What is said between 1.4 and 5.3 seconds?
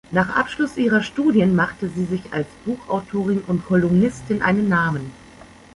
machte sie sich als Buchautorin und Kolumnistin einen Namen.